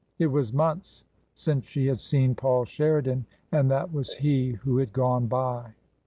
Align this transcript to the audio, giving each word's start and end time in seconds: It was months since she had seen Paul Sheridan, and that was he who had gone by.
It 0.17 0.25
was 0.25 0.51
months 0.51 1.05
since 1.35 1.63
she 1.65 1.85
had 1.85 1.99
seen 1.99 2.33
Paul 2.33 2.65
Sheridan, 2.65 3.27
and 3.51 3.69
that 3.69 3.93
was 3.93 4.15
he 4.15 4.53
who 4.53 4.77
had 4.79 4.93
gone 4.93 5.27
by. 5.27 5.73